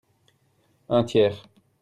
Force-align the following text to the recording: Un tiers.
Un 0.89 1.03
tiers. 1.03 1.47